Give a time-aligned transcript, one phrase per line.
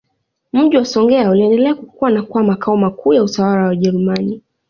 [0.53, 4.41] Mji wa Songea uliendelea kukua na kuwa Makao makuu ya utawala wa Wajerumani